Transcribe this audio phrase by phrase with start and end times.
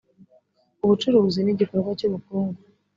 [0.83, 2.59] ubucuruzi nigikorwa cyubukungu.